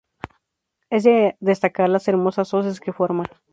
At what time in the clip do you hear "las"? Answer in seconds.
1.87-2.07